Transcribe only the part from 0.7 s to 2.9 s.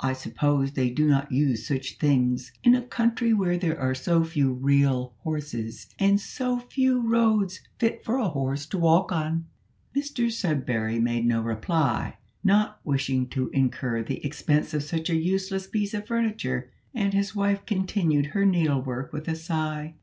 they do not use such things in a